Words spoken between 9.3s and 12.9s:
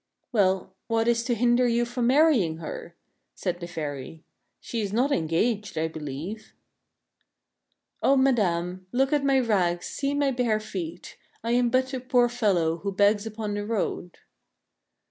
rags, see my bare feet. I am but a poor fellow